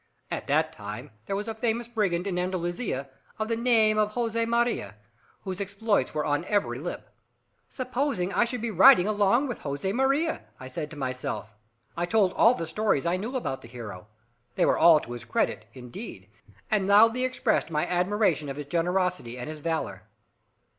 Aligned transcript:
At 0.31 0.47
that 0.47 0.73
time 0.73 1.11
there 1.27 1.35
was 1.35 1.47
a 1.47 1.53
famous 1.53 1.87
brigand 1.87 2.25
in 2.25 2.39
Andalusia, 2.39 3.07
of 3.37 3.49
the 3.49 3.55
name 3.55 3.99
of 3.99 4.13
Jose 4.13 4.47
Maria, 4.47 4.95
whose 5.43 5.61
exploits 5.61 6.11
were 6.11 6.25
on 6.25 6.43
every 6.45 6.79
lip. 6.79 7.07
"Supposing 7.69 8.33
I 8.33 8.45
should 8.45 8.61
be 8.63 8.71
riding 8.71 9.05
along 9.05 9.47
with 9.47 9.59
Jose 9.59 9.93
Maria!" 9.93 10.41
said 10.69 10.83
I 10.87 10.89
to 10.89 10.95
myself. 10.95 11.53
I 11.95 12.07
told 12.07 12.33
all 12.33 12.55
the 12.55 12.65
stories 12.65 13.05
I 13.05 13.17
knew 13.17 13.35
about 13.35 13.61
the 13.61 13.67
hero 13.67 14.07
they 14.55 14.65
were 14.65 14.79
all 14.79 14.99
to 15.01 15.11
his 15.11 15.23
credit, 15.23 15.65
indeed, 15.75 16.29
and 16.71 16.87
loudly 16.87 17.23
expressed 17.23 17.69
my 17.69 17.85
admiration 17.85 18.49
of 18.49 18.57
his 18.57 18.65
generosity 18.65 19.37
and 19.37 19.47
his 19.47 19.59
valour. 19.61 20.01